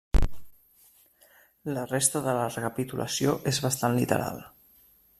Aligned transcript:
La 1.75 1.85
resta 1.91 2.23
de 2.29 2.35
la 2.39 2.49
recapitulació 2.57 3.39
és 3.55 3.63
bastant 3.67 3.99
literal. 4.03 4.47